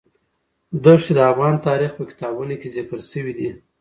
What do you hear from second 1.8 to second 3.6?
په کتابونو کې ذکر شوی دي.